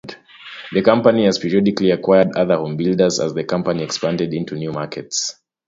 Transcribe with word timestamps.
The 0.71 0.81
company 0.81 1.25
has 1.25 1.37
periodically 1.37 1.91
acquired 1.91 2.35
other 2.35 2.55
homebuilders 2.55 3.23
as 3.23 3.35
the 3.35 3.43
company 3.43 3.83
expanded 3.83 4.33
into 4.33 4.55
new 4.55 4.71
markets. 4.71 5.35